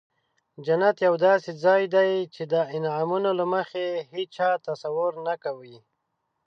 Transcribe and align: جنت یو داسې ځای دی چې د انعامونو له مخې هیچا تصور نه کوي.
جنت 0.65 0.97
یو 1.07 1.15
داسې 1.27 1.51
ځای 1.63 1.83
دی 1.95 2.11
چې 2.35 2.43
د 2.53 2.55
انعامونو 2.75 3.29
له 3.39 3.45
مخې 3.53 3.85
هیچا 4.13 4.49
تصور 4.67 5.11
نه 5.27 5.35
کوي. 5.43 5.77